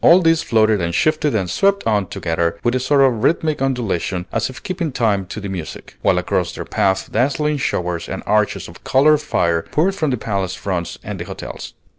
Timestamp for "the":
5.39-5.47, 10.09-10.17, 11.19-11.25